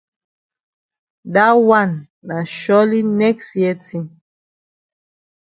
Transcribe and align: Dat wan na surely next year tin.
Dat 1.33 1.55
wan 1.67 1.91
na 2.27 2.35
surely 2.57 3.01
next 3.21 3.49
year 3.59 3.77
tin. 3.85 4.05